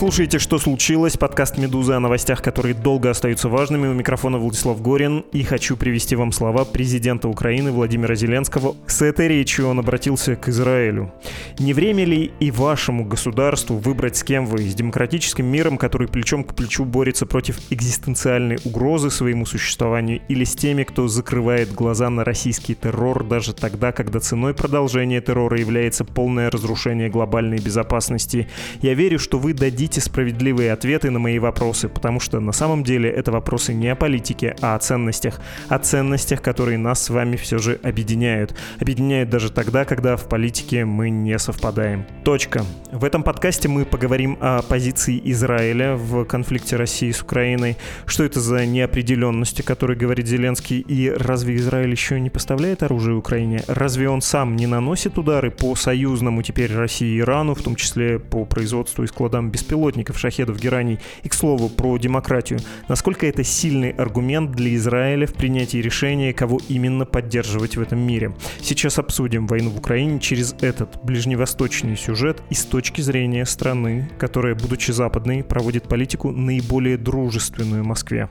[0.00, 3.86] Слушаете «Что случилось?» Подкаст «Медузы» о новостях, которые долго остаются важными.
[3.86, 5.26] У микрофона Владислав Горин.
[5.30, 8.76] И хочу привести вам слова президента Украины Владимира Зеленского.
[8.86, 11.12] С этой речью он обратился к Израилю.
[11.58, 14.60] «Не время ли и вашему государству выбрать, с кем вы?
[14.70, 20.54] С демократическим миром, который плечом к плечу борется против экзистенциальной угрозы своему существованию, или с
[20.54, 26.50] теми, кто закрывает глаза на российский террор даже тогда, когда ценой продолжения террора является полное
[26.50, 28.48] разрушение глобальной безопасности?
[28.80, 32.84] Я верю, что вы дадите дадите справедливые ответы на мои вопросы, потому что на самом
[32.84, 35.40] деле это вопросы не о политике, а о ценностях.
[35.68, 38.54] О ценностях, которые нас с вами все же объединяют.
[38.80, 42.04] Объединяют даже тогда, когда в политике мы не совпадаем.
[42.24, 42.62] Точка.
[42.92, 47.76] В этом подкасте мы поговорим о позиции Израиля в конфликте России с Украиной.
[48.06, 53.16] Что это за неопределенности, о которой говорит Зеленский, и разве Израиль еще не поставляет оружие
[53.16, 53.62] Украине?
[53.66, 58.20] Разве он сам не наносит удары по союзному теперь России и Ирану, в том числе
[58.20, 59.79] по производству и складам беспилотников?
[59.80, 60.98] Беспилотников, шахедов, гераний.
[61.22, 62.60] И, к слову, про демократию.
[62.88, 68.32] Насколько это сильный аргумент для Израиля в принятии решения, кого именно поддерживать в этом мире.
[68.60, 74.54] Сейчас обсудим войну в Украине через этот ближневосточный сюжет и с точки зрения страны, которая,
[74.54, 78.28] будучи западной, проводит политику наиболее дружественную Москве.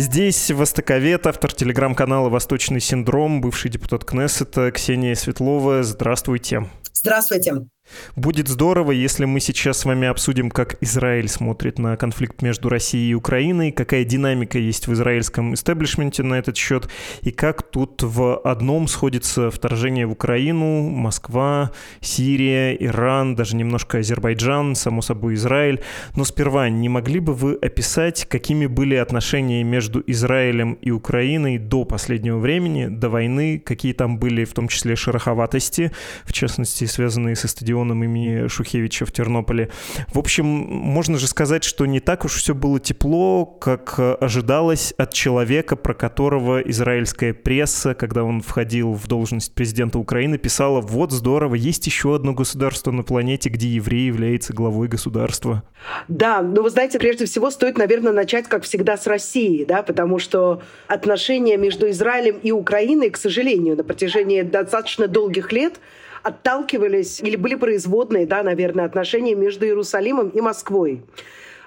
[0.00, 5.82] Здесь востоковед, автор телеграм-канала «Восточный синдром», бывший депутат Кнессета Ксения Светлова.
[5.82, 6.70] Здравствуйте.
[6.94, 7.66] Здравствуйте.
[8.16, 13.10] Будет здорово, если мы сейчас с вами обсудим, как Израиль смотрит на конфликт между Россией
[13.10, 16.88] и Украиной, какая динамика есть в израильском истеблишменте на этот счет,
[17.22, 24.74] и как тут в одном сходится вторжение в Украину, Москва, Сирия, Иран, даже немножко Азербайджан,
[24.74, 25.80] само собой Израиль.
[26.16, 31.84] Но сперва, не могли бы вы описать, какими были отношения между Израилем и Украиной до
[31.84, 35.92] последнего времени, до войны, какие там были в том числе шероховатости,
[36.24, 39.70] в частности, связанные со стадионом стадионом имени Шухевича в Тернополе.
[40.12, 45.12] В общем, можно же сказать, что не так уж все было тепло, как ожидалось от
[45.12, 51.54] человека, про которого израильская пресса, когда он входил в должность президента Украины, писала, вот здорово,
[51.54, 55.62] есть еще одно государство на планете, где еврей является главой государства.
[56.08, 60.18] Да, но вы знаете, прежде всего стоит, наверное, начать, как всегда, с России, да, потому
[60.18, 65.80] что отношения между Израилем и Украиной, к сожалению, на протяжении достаточно долгих лет
[66.22, 71.02] отталкивались или были производные, да, наверное, отношения между Иерусалимом и Москвой.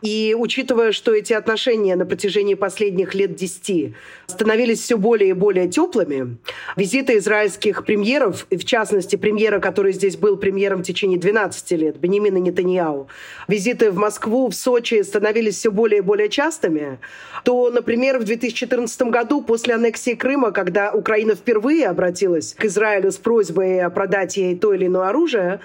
[0.03, 3.96] И учитывая, что эти отношения на протяжении последних лет десяти
[4.28, 6.36] становились все более и более теплыми,
[6.75, 12.36] визиты израильских премьеров, в частности премьера, который здесь был премьером в течение 12 лет, Бенемина
[12.36, 13.08] Нетаньяу,
[13.47, 17.00] визиты в Москву, в Сочи становились все более и более частыми,
[17.46, 23.16] то, например, в 2014 году, после аннексии Крыма, когда Украина впервые обратилась к Израилю с
[23.16, 25.62] просьбой продать ей то или иное оружие,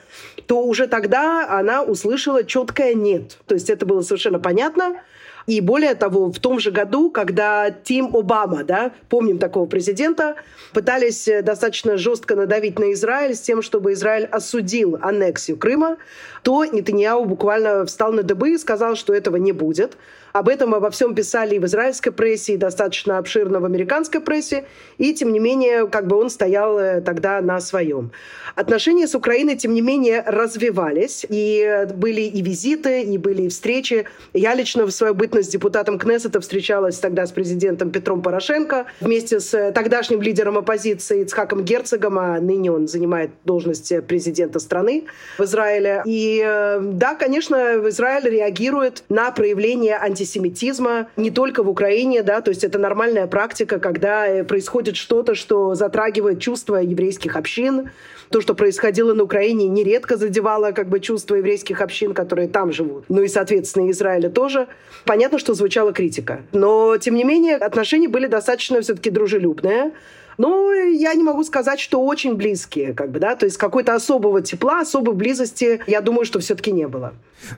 [0.48, 3.36] то уже тогда она услышала четкое «нет».
[3.46, 5.02] То есть это было совершенно понятно.
[5.46, 10.36] И более того, в том же году, когда Тим Обама, да, помним такого президента,
[10.72, 15.98] пытались достаточно жестко надавить на Израиль с тем, чтобы Израиль осудил аннексию Крыма,
[16.42, 19.98] то Нетаньяу буквально встал на дыбы и сказал, что этого не будет.
[20.32, 24.64] Об этом обо всем писали и в израильской прессе, и достаточно обширно в американской прессе.
[24.98, 28.12] И, тем не менее, как бы он стоял э, тогда на своем.
[28.54, 31.24] Отношения с Украиной, тем не менее, развивались.
[31.28, 34.06] И были и визиты, и были и встречи.
[34.32, 39.72] Я лично в свою бытность депутатом Кнессета встречалась тогда с президентом Петром Порошенко вместе с
[39.72, 45.04] тогдашним лидером оппозиции Ицхаком Герцогом, а ныне он занимает должность президента страны
[45.38, 46.02] в Израиле.
[46.04, 52.40] И э, да, конечно, Израиль реагирует на проявление антисемитизма антисемитизма не только в Украине, да,
[52.40, 57.90] то есть это нормальная практика, когда э, происходит что-то, что затрагивает чувства еврейских общин.
[58.30, 63.04] То, что происходило на Украине, нередко задевало как бы чувства еврейских общин, которые там живут.
[63.08, 64.66] Ну и, соответственно, Израиля тоже.
[65.06, 66.42] Понятно, что звучала критика.
[66.52, 69.92] Но, тем не менее, отношения были достаточно все-таки дружелюбные.
[70.38, 74.40] Ну, я не могу сказать, что очень близкие, как бы, да, то есть какой-то особого
[74.40, 77.12] тепла, особой близости, я думаю, что все-таки не было.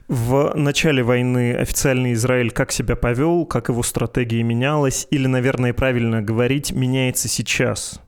[0.07, 6.23] В начале войны официальный Израиль как себя повел, как его стратегия менялась, или, наверное, правильно
[6.23, 8.01] говорить, меняется сейчас?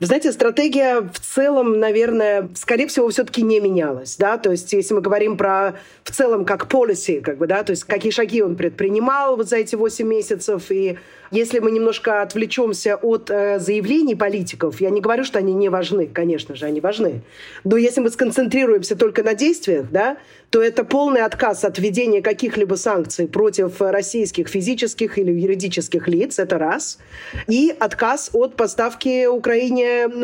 [0.00, 4.94] Вы знаете, стратегия в целом, наверное, скорее всего, все-таки не менялась, да, то есть если
[4.94, 8.56] мы говорим про в целом как policy, как бы, да, то есть какие шаги он
[8.56, 10.98] предпринимал вот за эти 8 месяцев и
[11.34, 16.06] если мы немножко отвлечемся от э, заявлений политиков, я не говорю, что они не важны,
[16.06, 17.22] конечно же, они важны.
[17.64, 20.16] Но если мы сконцентрируемся только на действиях, да,
[20.50, 26.56] то это полный отказ от введения каких-либо санкций против российских физических или юридических лиц, это
[26.58, 26.98] раз.
[27.48, 29.73] И отказ от поставки Украине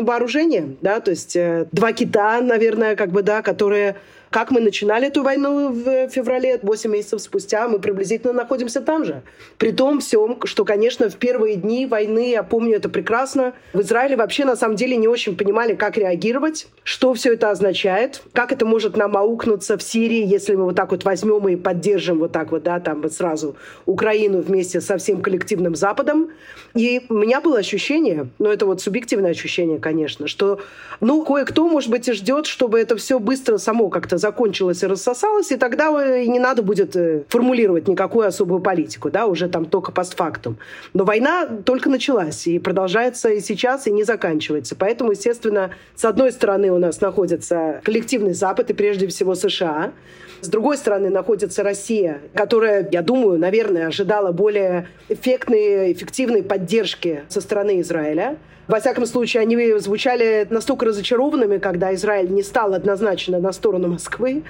[0.03, 3.95] вооружения, да, то есть э, два кита, наверное, как бы, да, которые
[4.31, 9.23] как мы начинали эту войну в феврале, 8 месяцев спустя, мы приблизительно находимся там же.
[9.57, 14.15] При том всем, что, конечно, в первые дни войны, я помню это прекрасно, в Израиле
[14.15, 18.65] вообще на самом деле не очень понимали, как реагировать, что все это означает, как это
[18.65, 22.51] может нам аукнуться в Сирии, если мы вот так вот возьмем и поддержим вот так
[22.51, 26.29] вот, да, там вот сразу Украину вместе со всем коллективным Западом.
[26.73, 30.61] И у меня было ощущение, ну это вот субъективное ощущение, конечно, что,
[31.01, 35.51] ну, кое-кто, может быть, и ждет, чтобы это все быстро само как-то закончилось и рассосалось,
[35.51, 39.91] и тогда и не надо будет э, формулировать никакую особую политику, да, уже там только
[39.91, 40.57] постфактум.
[40.93, 44.75] Но война только началась и продолжается и сейчас, и не заканчивается.
[44.75, 49.91] Поэтому, естественно, с одной стороны у нас находится коллективный Запад и прежде всего США,
[50.41, 57.41] с другой стороны находится Россия, которая, я думаю, наверное, ожидала более эффектной, эффективной поддержки со
[57.41, 58.37] стороны Израиля.
[58.71, 64.43] Во всяком случае, они звучали настолько разочарованными, когда Израиль не стал однозначно на сторону Москвы,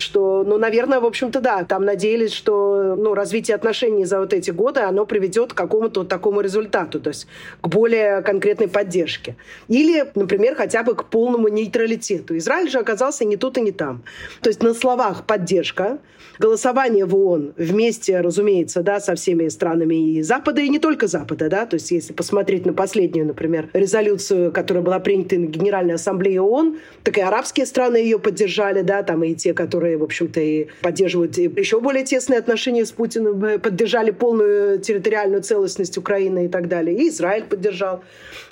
[0.00, 4.50] что, ну, наверное, в общем-то, да, там надеялись, что ну, развитие отношений за вот эти
[4.50, 7.28] годы, оно приведет к какому-то такому результату, то есть
[7.60, 9.36] к более конкретной поддержке.
[9.68, 12.36] Или, например, хотя бы к полному нейтралитету.
[12.36, 14.02] Израиль же оказался не тут и не там.
[14.42, 15.98] То есть на словах поддержка,
[16.40, 21.48] голосование в ООН вместе, разумеется, да, со всеми странами и Запада, и не только Запада,
[21.48, 26.40] да, то есть если посмотреть на последнюю, например, резолюцию, которая была принята на Генеральной Ассамблее
[26.40, 30.68] ООН, так и арабские страны ее поддержали, да, там и те, которые, в общем-то, и
[30.82, 36.68] поддерживают еще более тесные отношения с Путиным, э, поддержали полную территориальную целостность Украины и так
[36.68, 36.96] далее.
[36.96, 38.02] И Израиль поддержал.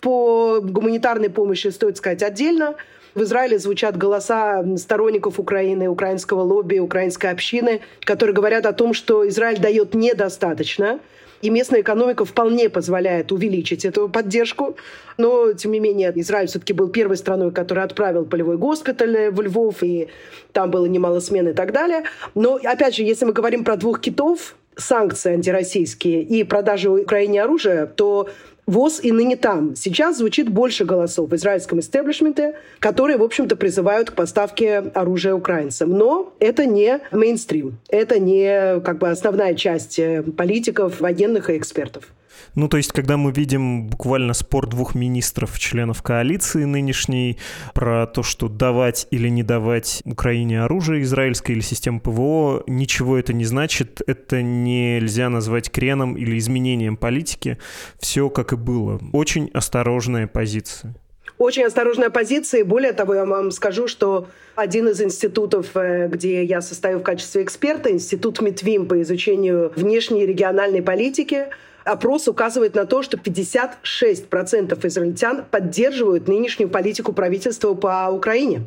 [0.00, 2.76] По гуманитарной помощи стоит сказать отдельно.
[3.14, 9.26] В Израиле звучат голоса сторонников Украины, украинского лобби, украинской общины, которые говорят о том, что
[9.26, 11.00] Израиль дает недостаточно,
[11.42, 14.76] и местная экономика вполне позволяет увеличить эту поддержку.
[15.16, 19.82] Но, тем не менее, Израиль все-таки был первой страной, которая отправил полевой госпиталь в Львов,
[19.82, 20.08] и
[20.52, 22.04] там было немало смен и так далее.
[22.34, 27.86] Но, опять же, если мы говорим про двух китов, санкции антироссийские и продажи Украине оружия,
[27.86, 28.28] то
[28.66, 29.76] ВОЗ и ныне там.
[29.76, 35.90] Сейчас звучит больше голосов в израильском истеблишменте, которые, в общем-то, призывают к поставке оружия украинцам.
[35.90, 42.12] Но это не мейнстрим, это не как бы основная часть э, политиков, военных и экспертов.
[42.56, 47.38] Ну, то есть, когда мы видим буквально спор двух министров, членов коалиции нынешней,
[47.74, 53.34] про то, что давать или не давать Украине оружие израильское или систему ПВО, ничего это
[53.34, 54.00] не значит.
[54.06, 57.58] Это нельзя назвать креном или изменением политики.
[58.00, 59.00] Все как и было.
[59.12, 60.94] Очень осторожная позиция.
[61.36, 62.60] Очень осторожная позиция.
[62.60, 67.02] И более того, я вам скажу, что один из институтов, э, где я состою в
[67.02, 71.48] качестве эксперта, институт МИТВИМ по изучению внешней региональной политики,
[71.86, 78.62] опрос указывает на то, что 56% израильтян поддерживают нынешнюю политику правительства по Украине.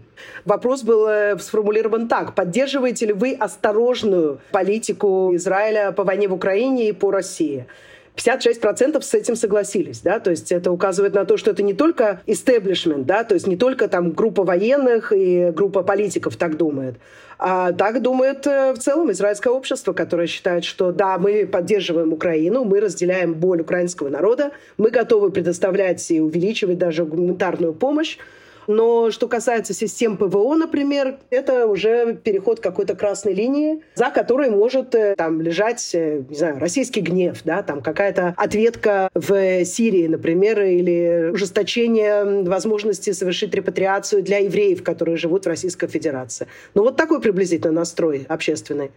[0.45, 2.33] Вопрос был э, сформулирован так.
[2.33, 7.67] Поддерживаете ли вы осторожную политику Израиля по войне в Украине и по России?
[8.19, 12.21] 56% с этим согласились, да, то есть это указывает на то, что это не только
[12.25, 16.95] истеблишмент, да, то есть не только там группа военных и группа политиков так думает,
[17.37, 22.65] а так думает э, в целом израильское общество, которое считает, что да, мы поддерживаем Украину,
[22.65, 28.17] мы разделяем боль украинского народа, мы готовы предоставлять и увеличивать даже гуманитарную помощь,
[28.67, 34.95] но что касается систем ПВО, например, это уже переход какой-то красной линии, за которой может
[34.95, 40.61] э, там лежать, э, не знаю, российский гнев, да, там какая-то ответка в Сирии, например,
[40.61, 46.47] или ужесточение возможности совершить репатриацию для евреев, которые живут в Российской Федерации.
[46.73, 48.91] Ну вот такой приблизительно настрой общественный.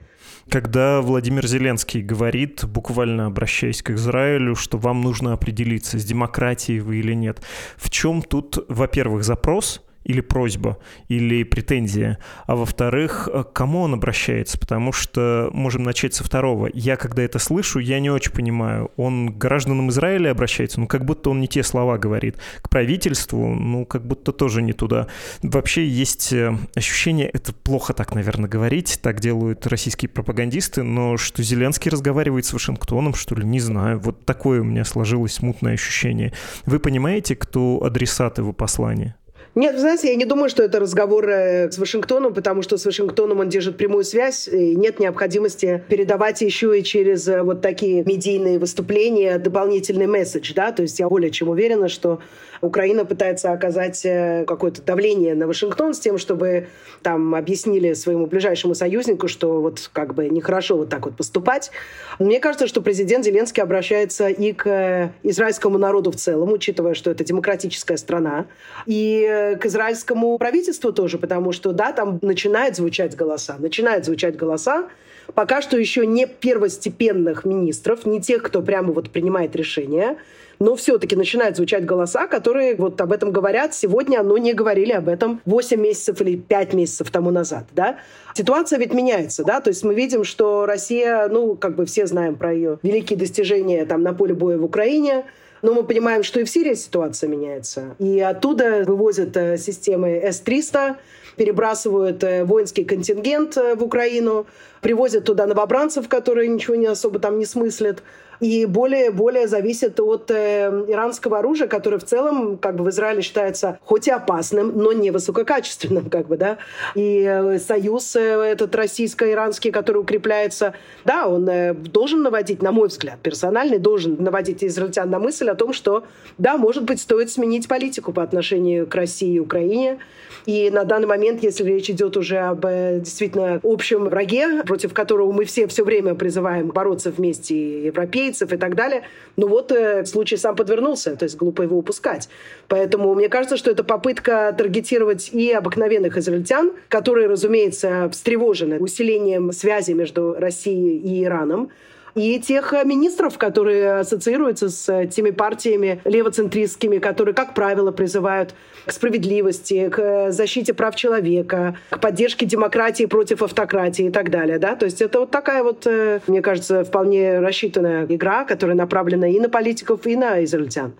[0.49, 6.97] Когда Владимир Зеленский говорит, буквально обращаясь к Израилю, что вам нужно определиться, с демократией вы
[6.97, 7.41] или нет,
[7.77, 9.62] в чем тут, во-первых, запрос,
[10.05, 10.79] или просьба,
[11.09, 16.69] или претензия, а во-вторых, к кому он обращается, потому что можем начать со второго.
[16.73, 18.91] Я, когда это слышу, я не очень понимаю.
[18.97, 22.37] Он к гражданам Израиля обращается, ну, как будто он не те слова говорит.
[22.61, 25.07] К правительству, ну, как будто тоже не туда.
[25.43, 31.43] Вообще есть э, ощущение, это плохо так, наверное, говорить, так делают российские пропагандисты, но что
[31.43, 34.01] Зеленский разговаривает с Вашингтоном, что ли, не знаю.
[34.01, 36.33] Вот такое у меня сложилось смутное ощущение.
[36.67, 39.17] Вы понимаете, кто адресат его послания?
[39.55, 42.87] Нет, вы знаете, я не думаю, что это разговор э, с Вашингтоном, потому что с
[42.87, 48.03] Вашингтоном он держит прямую связь, и нет необходимости передавать еще и через э, вот такие
[48.03, 52.21] медийные выступления дополнительный месседж, да, то есть я более чем уверена, что
[52.63, 56.69] Украина пытается оказать э, какое-то давление на Вашингтон с тем, чтобы
[57.03, 61.73] там объяснили своему ближайшему союзнику, что вот как бы нехорошо вот так вот поступать.
[62.21, 67.25] Мне кажется, что президент Зеленский обращается и к израильскому народу в целом, учитывая, что это
[67.25, 68.47] демократическая страна,
[68.87, 74.89] и к израильскому правительству тоже, потому что, да, там начинают звучать голоса, начинают звучать голоса,
[75.35, 80.17] пока что еще не первостепенных министров, не тех, кто прямо вот принимает решения,
[80.59, 85.09] но все-таки начинают звучать голоса, которые вот об этом говорят сегодня, но не говорили об
[85.09, 87.99] этом 8 месяцев или 5 месяцев тому назад, да.
[88.35, 92.37] Ситуация ведь меняется, да, то есть мы видим, что Россия, ну, как бы все знаем
[92.37, 95.25] про ее великие достижения там на поле боя в Украине,
[95.63, 97.95] но мы понимаем, что и в Сирии ситуация меняется.
[98.01, 100.97] И оттуда вывозят э, системы С-300,
[101.37, 104.47] перебрасывают э, воинский контингент э, в Украину,
[104.81, 108.03] привозят туда новобранцев, которые ничего не особо там не смыслят
[108.43, 113.23] и более, более зависит от э, иранского оружия, которое в целом как бы в Израиле
[113.23, 116.59] считается хоть и опасным, но не высококачественным, как бы, да.
[116.97, 122.89] И э, союз э, этот российско-иранский, который укрепляется, да, он э, должен наводить, на мой
[122.89, 126.03] взгляд, персональный, должен наводить израильтян на мысль о том, что,
[126.37, 130.01] да, может быть, стоит сменить политику по отношению к России и Украине,
[130.47, 135.31] и на данный момент, если речь идет уже об э, действительно общем враге, против которого
[135.31, 137.93] мы все все время призываем бороться вместе
[138.33, 139.03] европейцев и так далее,
[139.37, 142.29] ну вот э, случай сам подвернулся, то есть глупо его упускать.
[142.69, 149.93] Поэтому мне кажется, что это попытка таргетировать и обыкновенных израильтян, которые, разумеется, встревожены усилением связи
[149.93, 151.71] между Россией и Ираном,
[152.15, 158.55] и тех э, министров, которые ассоциируются с э, теми партиями левоцентристскими, которые, как правило, призывают
[158.87, 164.59] к справедливости, к э, защите прав человека, к поддержке демократии против автократии и так далее.
[164.59, 164.77] Да?
[164.77, 165.87] То есть это вот такая вот,
[166.27, 170.95] мне кажется, вполне рассчитанная игра, которая направлена и на политиков, и на израильтян.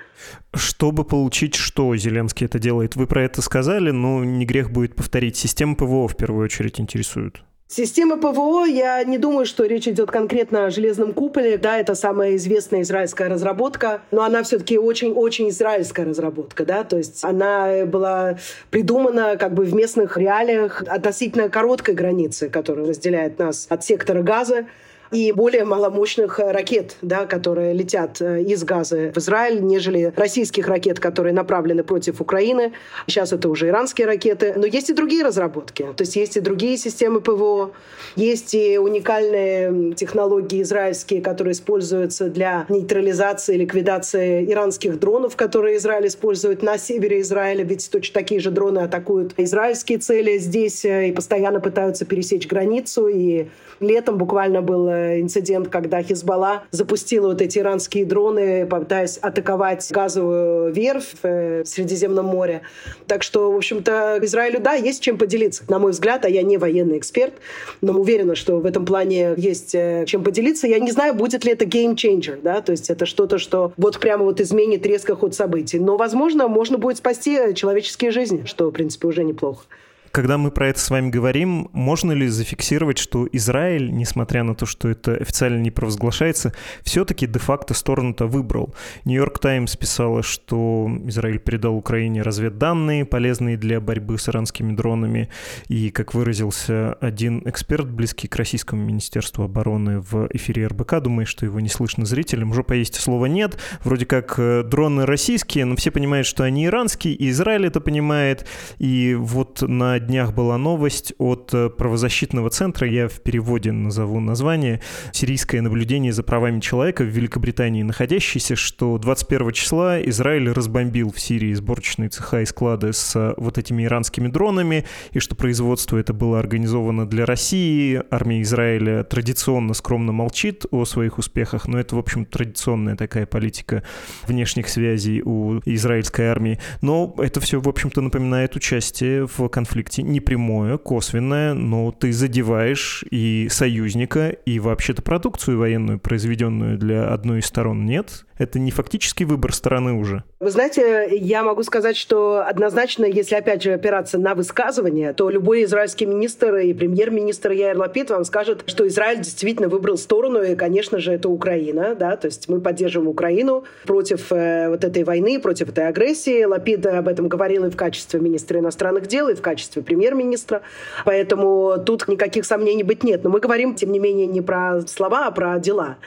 [0.55, 5.37] Чтобы получить, что Зеленский это делает, вы про это сказали, но не грех будет повторить.
[5.37, 7.43] Система ПВО в первую очередь интересует.
[7.75, 11.57] Система ПВО, я не думаю, что речь идет конкретно о железном куполе.
[11.57, 16.67] Да, это самая известная израильская разработка, но она все-таки очень-очень израильская разработка.
[16.67, 16.85] Да?
[16.85, 18.37] То есть она была
[18.69, 24.67] придумана как бы в местных реалиях относительно короткой границы, которая разделяет нас от сектора газа
[25.13, 30.69] и более маломощных э, ракет, да, которые летят э, из Газа в Израиль, нежели российских
[30.69, 32.73] ракет, которые направлены против Украины.
[33.07, 34.55] Сейчас это уже иранские ракеты.
[34.57, 35.83] Но есть и другие разработки.
[35.97, 37.73] То есть есть и другие системы ПВО,
[38.17, 46.63] есть и уникальные технологии израильские, которые используются для нейтрализации, ликвидации иранских дронов, которые Израиль использует
[46.63, 47.65] на севере Израиля.
[47.65, 53.09] Ведь точно такие же дроны атакуют израильские цели здесь э, и постоянно пытаются пересечь границу.
[53.09, 53.49] И
[53.81, 54.89] летом буквально был
[55.21, 62.63] инцидент, когда Хизбалла запустила вот эти иранские дроны, пытаясь атаковать газовую верфь в Средиземном море.
[63.07, 66.59] Так что, в общем-то, Израилю, да, есть чем поделиться, на мой взгляд, а я не
[66.59, 67.35] военный эксперт,
[67.81, 70.67] но уверена, что в этом плане есть э, чем поделиться.
[70.67, 74.25] Я не знаю, будет ли это changer, да, то есть это что-то, что вот прямо
[74.25, 75.79] вот изменит резко ход событий.
[75.79, 79.65] Но, возможно, можно будет спасти человеческие жизни, что, в принципе, уже неплохо.
[80.13, 84.67] Когда мы про это с вами говорим, можно ли зафиксировать, что Израиль, несмотря на то,
[84.67, 86.53] что это официально не провозглашается,
[86.83, 88.75] все-таки де-факто сторону-то выбрал?
[89.07, 95.31] Нью-Йорк Таймс писала, что Израиль передал Украине разведданные, полезные для борьбы с иранскими дронами.
[95.69, 101.47] И, как выразился один эксперт, близкий к Российскому Министерству обороны в эфире РБК, думает, что
[101.47, 103.57] его не слышно зрителям, уже поесть слова нет.
[103.83, 108.47] Вроде как э, дроны российские, но все понимают, что они иранские, и Израиль это понимает.
[108.79, 114.81] И вот на днях была новость от э, правозащитного центра, я в переводе назову название,
[115.13, 121.55] «Сирийское наблюдение за правами человека» в Великобритании находящийся, что 21 числа Израиль разбомбил в Сирии
[121.55, 126.39] сборочные цеха и склады с э, вот этими иранскими дронами, и что производство это было
[126.39, 128.03] организовано для России.
[128.11, 133.83] Армия Израиля традиционно скромно молчит о своих успехах, но это, в общем, традиционная такая политика
[134.27, 136.59] внешних связей у израильской армии.
[136.81, 143.05] Но это все, в общем-то, напоминает участие в конфликте не прямое, косвенное, но ты задеваешь
[143.11, 148.25] и союзника, и вообще-то продукцию военную, произведенную для одной из сторон, нет?
[148.43, 150.25] Это не фактический выбор стороны уже?
[150.41, 155.63] Вы знаете, я могу сказать, что однозначно, если опять же опираться на высказывания, то любой
[155.63, 160.99] израильский министр и премьер-министр Яир Лапид вам скажет, что Израиль действительно выбрал сторону, и, конечно
[160.99, 165.69] же, это Украина, да, то есть мы поддерживаем Украину против э, вот этой войны, против
[165.69, 166.43] этой агрессии.
[166.43, 170.63] Лапид об этом говорил и в качестве министра иностранных дел, и в качестве премьер-министра,
[171.05, 173.23] поэтому тут никаких сомнений быть нет.
[173.23, 175.99] Но мы говорим, тем не менее, не про слова, а про дела.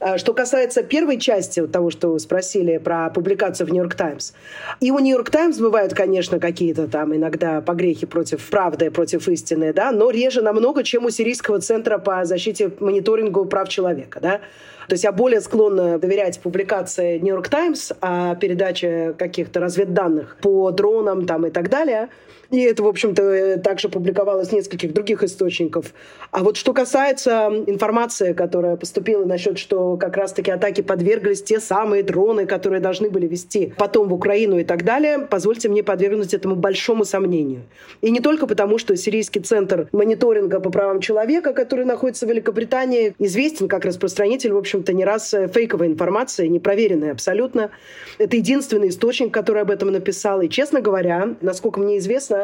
[0.00, 4.32] А что касается первой части того, что вы спросили про публикацию в «Нью-Йорк Таймс».
[4.80, 9.92] И у «Нью-Йорк Таймс» бывают, конечно, какие-то там иногда погрехи против правды, против истины, да,
[9.92, 14.40] но реже намного, чем у Сирийского центра по защите мониторингу прав человека, да.
[14.88, 21.26] То есть я более склонна доверять публикации «Нью-Йорк Таймс», а передаче каких-то разведданных по дронам
[21.26, 22.08] там и так далее–
[22.54, 25.92] и это, в общем-то, также публиковалось в нескольких других источников.
[26.30, 32.04] А вот что касается информации, которая поступила насчет, что как раз-таки атаки подверглись те самые
[32.04, 36.54] дроны, которые должны были вести потом в Украину и так далее, позвольте мне подвергнуть этому
[36.54, 37.62] большому сомнению.
[38.02, 43.14] И не только потому, что Сирийский центр мониторинга по правам человека, который находится в Великобритании,
[43.18, 47.70] известен как распространитель, в общем-то, не раз фейковой информации, непроверенной абсолютно.
[48.18, 50.40] Это единственный источник, который об этом написал.
[50.40, 52.43] И, честно говоря, насколько мне известно,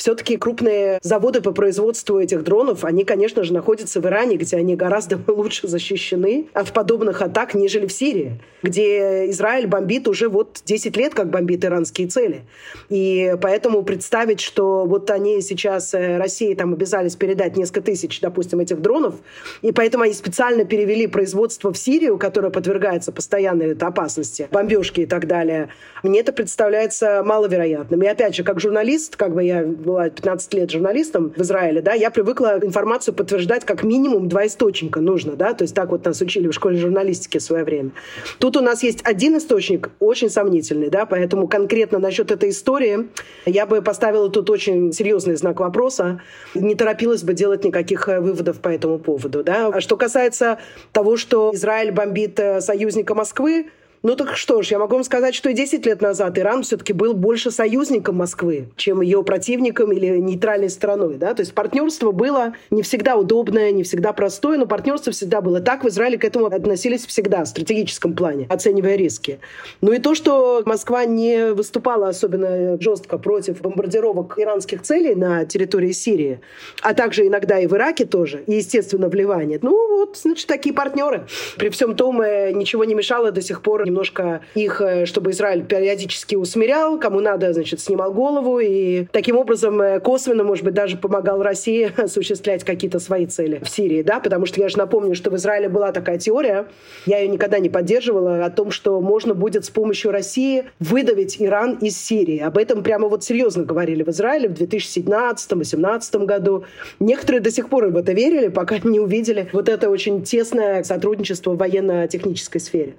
[0.00, 4.74] все-таки крупные заводы по производству этих дронов, они, конечно же, находятся в Иране, где они
[4.74, 10.96] гораздо лучше защищены от подобных атак, нежели в Сирии, где Израиль бомбит уже вот 10
[10.96, 12.44] лет, как бомбит иранские цели.
[12.88, 18.60] И поэтому представить, что вот они сейчас, э, России там обязались передать несколько тысяч, допустим,
[18.60, 19.16] этих дронов,
[19.60, 25.26] и поэтому они специально перевели производство в Сирию, которое подвергается постоянной опасности, бомбежки и так
[25.26, 25.68] далее,
[26.02, 28.02] мне это представляется маловероятным.
[28.02, 31.94] И опять же, как журналист, как бы я была 15 лет журналистом в Израиле, да,
[31.94, 36.20] я привыкла информацию подтверждать как минимум два источника нужно, да, то есть так вот нас
[36.20, 37.90] учили в школе журналистики в свое время.
[38.38, 43.08] Тут у нас есть один источник, очень сомнительный, да, поэтому конкретно насчет этой истории
[43.46, 46.20] я бы поставила тут очень серьезный знак вопроса,
[46.54, 49.68] не торопилась бы делать никаких э, выводов по этому поводу, да.
[49.68, 50.58] А что касается
[50.92, 53.66] того, что Израиль бомбит э, союзника Москвы,
[54.02, 56.94] ну так что ж, я могу вам сказать, что и 10 лет назад Иран все-таки
[56.94, 61.16] был больше союзником Москвы, чем ее противником или нейтральной страной.
[61.16, 61.34] Да?
[61.34, 65.60] То есть партнерство было не всегда удобное, не всегда простое, но партнерство всегда было.
[65.60, 69.38] Так в Израиле к этому относились всегда в стратегическом плане, оценивая риски.
[69.82, 75.92] Ну и то, что Москва не выступала особенно жестко против бомбардировок иранских целей на территории
[75.92, 76.40] Сирии,
[76.80, 79.58] а также иногда и в Ираке тоже, и, естественно, в Ливане.
[79.60, 81.26] Ну вот, значит, такие партнеры.
[81.58, 85.64] При всем том, э, ничего не мешало до сих пор немножко их, э, чтобы Израиль
[85.64, 90.96] периодически усмирял, кому надо, значит, снимал голову, и таким образом э, косвенно, может быть, даже
[90.96, 95.30] помогал России осуществлять какие-то свои цели в Сирии, да, потому что я же напомню, что
[95.30, 96.66] в Израиле была такая теория,
[97.06, 101.74] я ее никогда не поддерживала, о том, что можно будет с помощью России выдавить Иран
[101.74, 102.38] из Сирии.
[102.38, 106.64] Об этом прямо вот серьезно говорили в Израиле в 2017-2018 году.
[107.00, 111.52] Некоторые до сих пор в это верили, пока не увидели вот это очень тесное сотрудничество
[111.52, 112.94] в военно-технической сфере.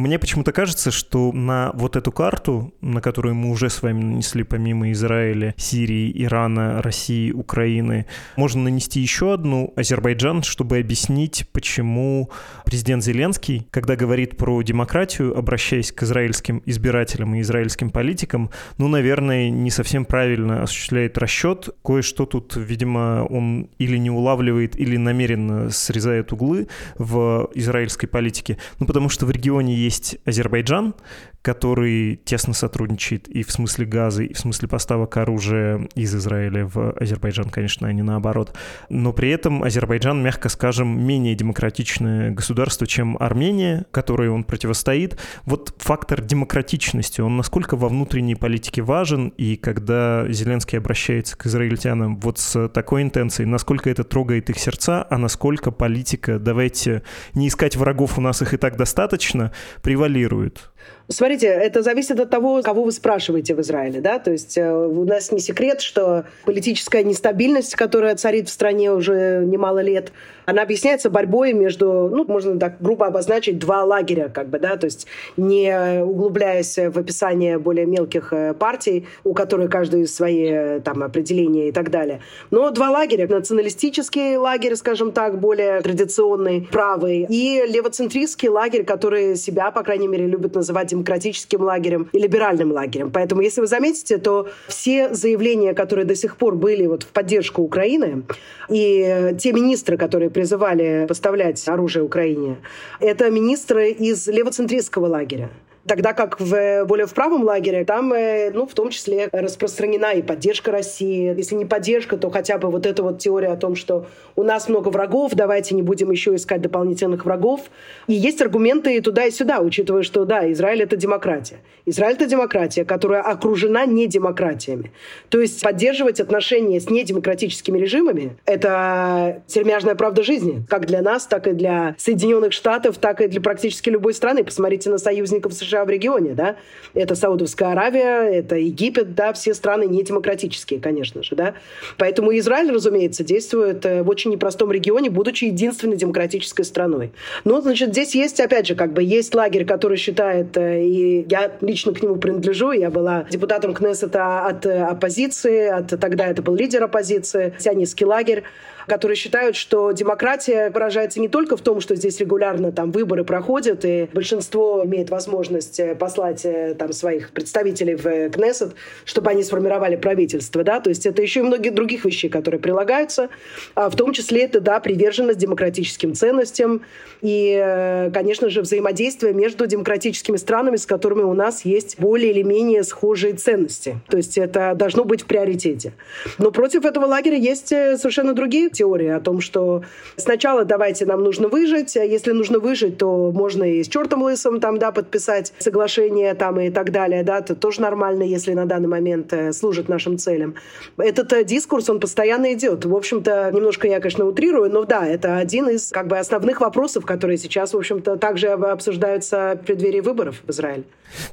[0.00, 4.44] Мне почему-то кажется, что на вот эту карту, на которую мы уже с вами нанесли
[4.44, 12.30] помимо Израиля, Сирии, Ирана, России, Украины, можно нанести еще одну Азербайджан, чтобы объяснить, почему
[12.64, 19.50] президент Зеленский, когда говорит про демократию, обращаясь к израильским избирателям и израильским политикам, ну, наверное,
[19.50, 21.68] не совсем правильно осуществляет расчет.
[21.84, 28.56] Кое-что тут, видимо, он или не улавливает, или намеренно срезает углы в израильской политике.
[28.78, 30.94] Ну, потому что в регионе есть есть Азербайджан,
[31.42, 36.92] который тесно сотрудничает и в смысле газа, и в смысле поставок оружия из Израиля в
[36.92, 38.54] Азербайджан, конечно, а не наоборот.
[38.90, 45.18] Но при этом Азербайджан, мягко скажем, менее демократичное государство, чем Армения, которой он противостоит.
[45.44, 52.20] Вот фактор демократичности, он насколько во внутренней политике важен, и когда Зеленский обращается к израильтянам
[52.20, 57.76] вот с такой интенцией, насколько это трогает их сердца, а насколько политика, давайте не искать
[57.76, 60.70] врагов, у нас их и так достаточно, превалирует.
[61.12, 64.00] Смотрите, это зависит от того, кого вы спрашиваете в Израиле.
[64.00, 64.20] Да?
[64.20, 69.42] То есть э, у нас не секрет, что политическая нестабильность, которая царит в стране уже
[69.44, 70.12] немало лет,
[70.46, 74.86] она объясняется борьбой между, ну, можно так грубо обозначить, два лагеря, как бы, да, то
[74.86, 81.02] есть не углубляясь в описание более мелких э, партий, у которых каждый свои э, там
[81.02, 82.20] определения и так далее.
[82.52, 83.26] Но два лагеря.
[83.26, 90.26] Националистический лагерь, скажем так, более традиционный, правый, и левоцентристский лагерь, который себя, по крайней мере,
[90.26, 93.10] любит называть демократическим лагерем и либеральным лагерем.
[93.10, 97.62] Поэтому, если вы заметите, то все заявления, которые до сих пор были вот в поддержку
[97.62, 98.22] Украины,
[98.68, 102.56] и те министры, которые призывали поставлять оружие Украине,
[103.00, 105.50] это министры из левоцентристского лагеря.
[105.86, 110.22] Тогда как в более в правом лагере, там, э, ну, в том числе распространена и
[110.22, 111.34] поддержка России.
[111.34, 114.68] Если не поддержка, то хотя бы вот эта вот теория о том, что у нас
[114.68, 117.62] много врагов, давайте не будем еще искать дополнительных врагов.
[118.08, 121.56] И есть аргументы и туда, и сюда, учитывая, что, да, Израиль— это демократия.
[121.86, 124.92] Израиль— это демократия, которая окружена недемократиями.
[125.30, 131.46] То есть поддерживать отношения с недемократическими режимами— это сермяжная правда жизни, как для нас, так
[131.46, 134.44] и для Соединенных Штатов, так и для практически любой страны.
[134.44, 136.56] Посмотрите на союзников США США в регионе, да,
[136.94, 141.54] это Саудовская Аравия, это Египет, да, все страны не демократические, конечно же, да.
[141.96, 147.12] Поэтому Израиль, разумеется, действует э, в очень непростом регионе, будучи единственной демократической страной.
[147.44, 151.52] Но, значит, здесь есть, опять же, как бы есть лагерь, который считает, э, и я
[151.60, 156.82] лично к нему принадлежу, я была депутатом Кнессета от оппозиции, от, тогда это был лидер
[156.82, 158.44] оппозиции, сионистский лагерь,
[158.90, 163.84] которые считают, что демократия выражается не только в том, что здесь регулярно там выборы проходят,
[163.84, 169.96] и большинство имеет возможность э, послать э, там своих представителей в Кнессет, чтобы они сформировали
[169.96, 173.28] правительство, да, то есть это еще и многие других вещей, которые прилагаются,
[173.74, 176.82] а в том числе это, да, приверженность демократическим ценностям
[177.20, 182.42] и, э, конечно же, взаимодействие между демократическими странами, с которыми у нас есть более или
[182.42, 184.00] менее схожие ценности.
[184.08, 185.92] То есть это должно быть в приоритете.
[186.38, 189.84] Но против этого лагеря есть совершенно другие теория о том, что
[190.16, 194.60] сначала давайте нам нужно выжить, а если нужно выжить, то можно и с чертом лысым
[194.60, 198.88] там, да, подписать соглашение там и так далее, да, это тоже нормально, если на данный
[198.88, 200.54] момент э, служит нашим целям.
[200.96, 202.84] Этот э, дискурс, он постоянно идет.
[202.84, 207.04] В общем-то, немножко я, конечно, утрирую, но да, это один из как бы основных вопросов,
[207.04, 210.84] которые сейчас, в общем-то, также обсуждаются в преддверии выборов в Израиле.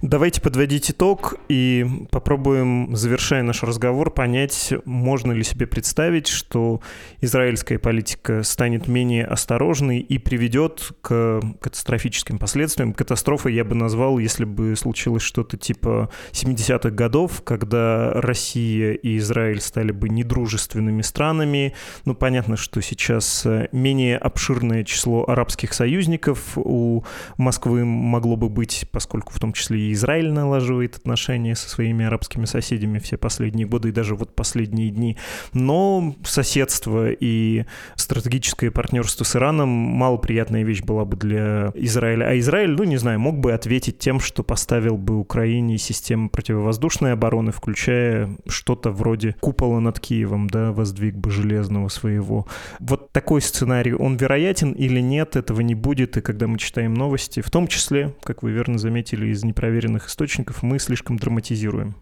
[0.01, 6.82] Давайте подводить итог и попробуем, завершая наш разговор, понять, можно ли себе представить, что
[7.21, 12.93] израильская политика станет менее осторожной и приведет к катастрофическим последствиям.
[12.93, 19.62] Катастрофой я бы назвал, если бы случилось что-то типа 70-х годов, когда Россия и Израиль
[19.62, 21.74] стали бы недружественными странами.
[22.06, 27.04] Ну, понятно, что сейчас менее обширное число арабских союзников у
[27.38, 32.46] Москвы могло бы быть, поскольку в том числе и Израиль налаживает отношения со своими арабскими
[32.46, 35.17] соседями все последние годы и даже вот последние дни.
[35.54, 37.65] Но соседство и
[37.96, 42.26] стратегическое партнерство с Ираном малоприятная вещь была бы для Израиля.
[42.26, 47.13] А Израиль, ну не знаю, мог бы ответить тем, что поставил бы Украине систему противовоздушной
[47.13, 52.47] обороны, включая что-то вроде купола над Киевом, да, воздвиг бы железного своего.
[52.79, 56.17] Вот такой сценарий, он вероятен или нет, этого не будет.
[56.17, 60.63] И когда мы читаем новости, в том числе, как вы верно заметили, из непроверенных источников
[60.63, 61.95] мы слишком драматизируем.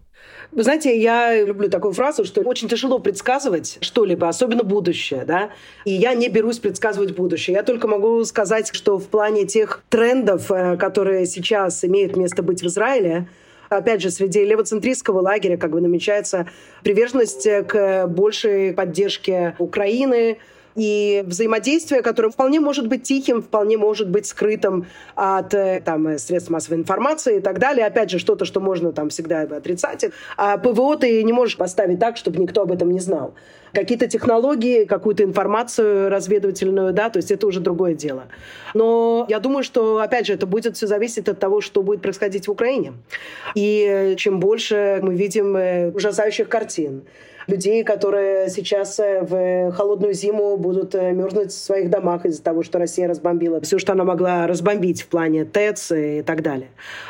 [0.52, 5.50] Вы знаете, я люблю такую фразу, что очень тяжело предсказывать что-либо, особенно будущее, да.
[5.84, 7.56] И я не берусь предсказывать будущее.
[7.56, 12.62] Я только могу сказать, что в плане тех трендов, э, которые сейчас имеют место быть
[12.62, 13.28] в Израиле,
[13.68, 16.48] опять же, среди левоцентристского лагеря как бы намечается
[16.82, 20.38] приверженность к большей поддержке Украины,
[20.76, 26.18] и взаимодействие, которое вполне может быть тихим, вполне может быть скрытым от э, там, э,
[26.18, 27.86] средств массовой информации и так далее.
[27.86, 30.04] Опять же, что-то, что можно там всегда отрицать.
[30.36, 33.34] А ПВО ты не можешь поставить так, чтобы никто об этом не знал.
[33.76, 38.24] Какие-то технологии, какую-то информацию разведывательную, да, то есть это уже другое дело.
[38.72, 42.48] Но я думаю, что, опять же, это будет все зависеть от того, что будет происходить
[42.48, 42.94] в Украине.
[43.54, 47.02] И чем больше мы видим э, ужасающих картин,
[47.46, 52.62] людей, которые сейчас э, в холодную зиму будут э, мерзнуть в своих домах из-за того,
[52.62, 56.68] что Россия разбомбила все, что она могла разбомбить в плане ТЭЦ и так далее.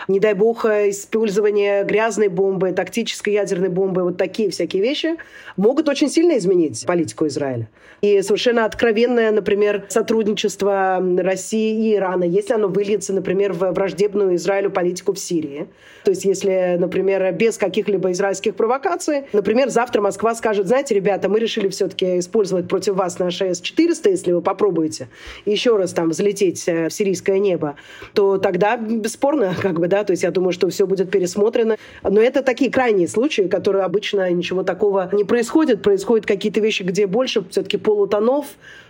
[0.09, 5.17] Не дай бог, использование грязной бомбы, тактической ядерной бомбы, вот такие всякие вещи
[5.57, 6.56] могут очень сильно изменить
[6.87, 7.69] политику Израиля.
[8.03, 14.71] И совершенно откровенное, например, сотрудничество России и Ирана, если оно выльется, например, в враждебную Израилю
[14.71, 15.67] политику в Сирии.
[16.05, 21.41] То есть если, например, без каких-либо израильских провокаций, например, завтра Москва скажет, знаете, ребята, мы
[21.41, 25.09] решили все-таки использовать против вас наши С-400, если вы попробуете
[25.45, 27.77] еще раз там взлететь э, в сирийское небо,
[28.15, 31.77] то тогда бесспорно, как бы, да, то есть я думаю, что все будет пересмотрено.
[32.03, 35.83] Но это такие крайние случаи, которые обычно ничего такого не происходит.
[35.83, 38.47] Происходят какие-то вещи, где больше все-таки полутонов,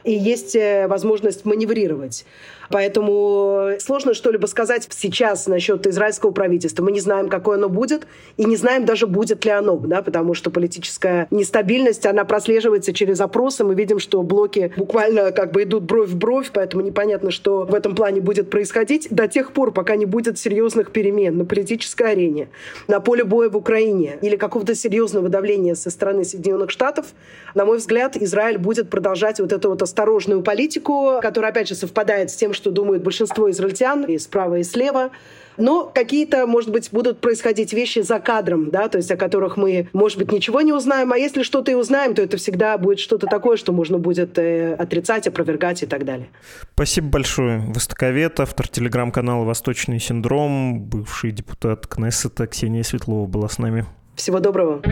[0.06, 2.24] и есть э, возможность маневрировать.
[2.70, 6.84] Поэтому сложно что-либо сказать сейчас насчет израильского правительства.
[6.84, 10.34] Мы не знаем, какое оно будет, и не знаем даже, будет ли оно, да, потому
[10.34, 13.64] что политическая нестабильность, она прослеживается через опросы.
[13.64, 17.74] Мы видим, что блоки буквально как бы идут бровь в бровь, поэтому непонятно, что в
[17.74, 22.48] этом плане будет происходить до тех пор, пока не будет серьезных перемен на политической арене,
[22.88, 27.06] на поле боя в Украине или какого-то серьезного давления со стороны Соединенных Штатов.
[27.54, 32.30] На мой взгляд, Израиль будет продолжать вот эту вот осторожную политику, которая, опять же, совпадает
[32.30, 35.10] с тем, что думают большинство израильтян и справа, и слева.
[35.56, 39.88] Но какие-то, может быть, будут происходить вещи за кадром, да, то есть о которых мы,
[39.94, 43.26] может быть, ничего не узнаем, а если что-то и узнаем, то это всегда будет что-то
[43.26, 46.28] такое, что можно будет э, отрицать, опровергать и так далее.
[46.74, 47.60] Спасибо большое.
[47.74, 53.86] Востоковед, автор телеграм-канала «Восточный синдром», бывший депутат Кнессета Ксения Светлова была с нами.
[54.14, 54.82] Всего доброго.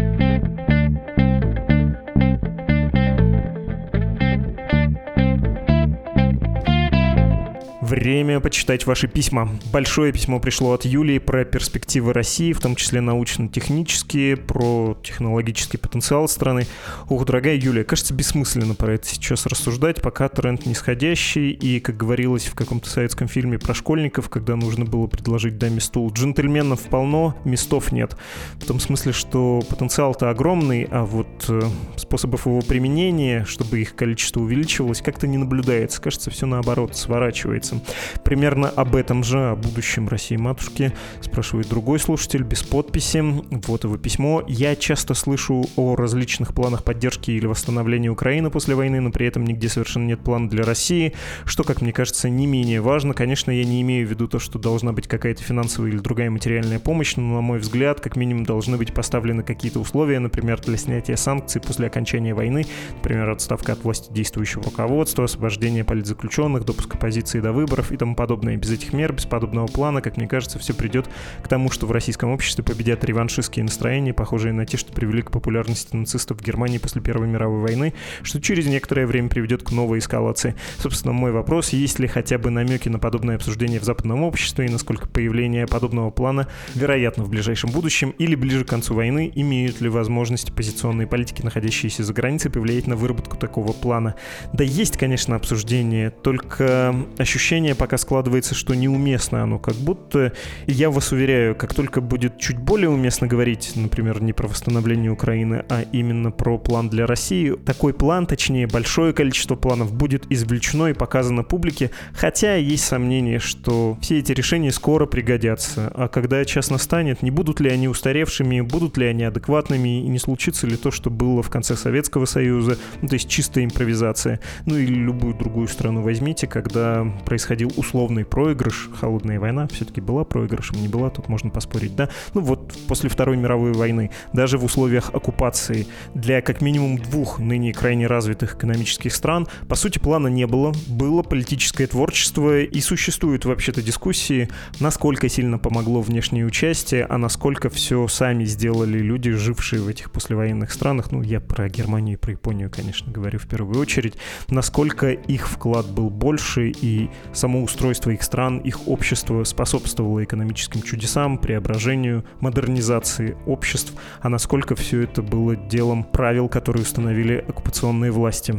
[7.95, 9.49] Время почитать ваши письма.
[9.73, 16.27] Большое письмо пришло от Юлии про перспективы России, в том числе научно-технические, про технологический потенциал
[16.27, 16.67] страны.
[17.09, 22.47] Ох, дорогая Юлия, кажется, бессмысленно про это сейчас рассуждать, пока тренд нисходящий, и, как говорилось
[22.47, 27.93] в каком-то советском фильме про школьников, когда нужно было предложить даме стул, джентльменов полно, местов
[27.93, 28.17] нет.
[28.57, 31.63] В том смысле, что потенциал-то огромный, а вот э,
[31.95, 36.03] способов его применения, чтобы их количество увеличивалось, как-то не наблюдается.
[36.03, 37.84] Кажется, все наоборот, сворачивается.
[38.25, 43.23] Примерно об этом же, о будущем России-матушки, спрашивает другой слушатель без подписи.
[43.67, 44.43] Вот его письмо.
[44.47, 49.45] Я часто слышу о различных планах поддержки или восстановления Украины после войны, но при этом
[49.45, 53.15] нигде совершенно нет плана для России, что, как мне кажется, не менее важно.
[53.15, 56.79] Конечно, я не имею в виду то, что должна быть какая-то финансовая или другая материальная
[56.79, 61.17] помощь, но, на мой взгляд, как минимум должны быть поставлены какие-то условия, например, для снятия
[61.17, 62.67] санкций после окончания войны,
[62.97, 68.15] например, отставка от власти действующего руководства, освобождение политзаключенных, допуск оппозиции до выборов, выборов и тому
[68.15, 68.57] подобное.
[68.57, 71.09] Без этих мер, без подобного плана, как мне кажется, все придет
[71.43, 75.31] к тому, что в российском обществе победят реваншистские настроения, похожие на те, что привели к
[75.31, 79.99] популярности нацистов в Германии после Первой мировой войны, что через некоторое время приведет к новой
[79.99, 80.55] эскалации.
[80.79, 84.71] Собственно, мой вопрос, есть ли хотя бы намеки на подобное обсуждение в западном обществе и
[84.71, 89.89] насколько появление подобного плана вероятно в ближайшем будущем или ближе к концу войны, имеют ли
[89.89, 94.15] возможность оппозиционные политики, находящиеся за границей, повлиять на выработку такого плана.
[94.53, 100.33] Да есть, конечно, обсуждение, только ощущение ощущение пока складывается, что неуместно оно, как будто,
[100.67, 105.65] я вас уверяю, как только будет чуть более уместно говорить, например, не про восстановление Украины,
[105.69, 110.93] а именно про план для России, такой план, точнее, большое количество планов будет извлечено и
[110.93, 117.23] показано публике, хотя есть сомнение, что все эти решения скоро пригодятся, а когда час настанет,
[117.23, 121.11] не будут ли они устаревшими, будут ли они адекватными, и не случится ли то, что
[121.11, 126.03] было в конце Советского Союза, ну, то есть чистая импровизация, ну или любую другую страну
[126.03, 128.91] возьмите, когда происходит происходил условный проигрыш.
[128.99, 132.09] Холодная война все-таки была проигрышем, не была, тут можно поспорить, да.
[132.35, 137.73] Ну вот после Второй мировой войны, даже в условиях оккупации для как минимум двух ныне
[137.73, 140.73] крайне развитых экономических стран, по сути, плана не было.
[140.89, 144.49] Было политическое творчество и существуют вообще-то дискуссии,
[144.81, 150.73] насколько сильно помогло внешнее участие, а насколько все сами сделали люди, жившие в этих послевоенных
[150.73, 151.13] странах.
[151.13, 154.15] Ну, я про Германию и про Японию, конечно, говорю в первую очередь.
[154.49, 157.11] Насколько их вклад был больше и
[157.45, 165.03] само устройство их стран, их общество способствовало экономическим чудесам, преображению, модернизации обществ, а насколько все
[165.03, 168.55] это было делом правил, которые установили оккупационные власти.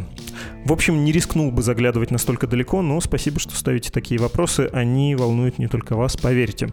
[0.65, 5.15] В общем, не рискнул бы заглядывать настолько далеко, но спасибо, что ставите такие вопросы, они
[5.15, 6.69] волнуют не только вас, поверьте.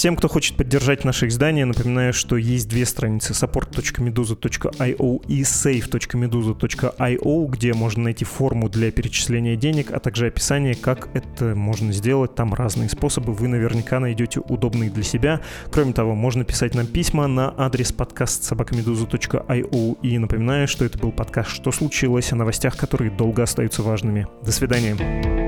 [0.00, 7.74] Всем, кто хочет поддержать наше издание, напоминаю, что есть две страницы support.meduza.io и save.meduza.io, где
[7.74, 12.34] можно найти форму для перечисления денег, а также описание, как это можно сделать.
[12.34, 15.42] Там разные способы, вы наверняка найдете удобные для себя.
[15.70, 21.12] Кроме того, можно писать нам письма на адрес подкаст собакамедуза.io и напоминаю, что это был
[21.12, 24.26] подкаст «Что случилось?» о новостях, которые долго остаются важными.
[24.42, 25.39] До свидания.